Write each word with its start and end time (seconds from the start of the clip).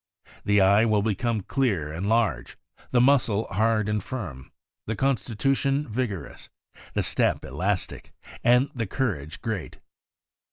The 0.43 0.61
eye 0.61 0.83
will 0.85 1.03
become 1.03 1.41
clear 1.41 1.93
and 1.93 2.09
large, 2.09 2.57
the 2.89 2.99
muscle 2.99 3.45
hard 3.51 3.87
and 3.87 4.03
firm, 4.03 4.51
the 4.87 4.95
constitution 4.95 5.87
vigorous, 5.87 6.49
the 6.95 7.03
step 7.03 7.45
elastic, 7.45 8.11
and 8.43 8.71
the 8.73 8.87
courage 8.87 9.41
great. 9.43 9.79